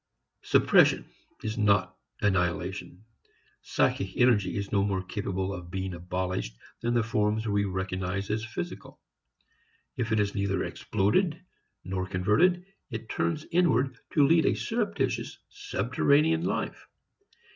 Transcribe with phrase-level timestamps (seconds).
[0.41, 1.05] Suppression
[1.43, 3.03] is not annihilation.
[3.61, 8.43] "Psychic" energy is no more capable of being abolished than the forms we recognize as
[8.43, 8.99] physical.
[9.97, 11.39] If it is neither exploded
[11.83, 16.87] nor converted, it is turned inwards, to lead a surreptitious, subterranean life.